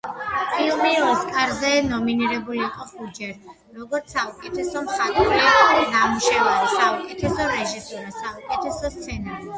[0.51, 3.35] ფილმი ოსკარზე ნომინირებული იყო ხუთჯერ,
[3.81, 9.49] როგორც საუკეთესო მხატვრული ნამუშევარი, საუკეთესო რეჟისურა, საუკეთესო სცენარი.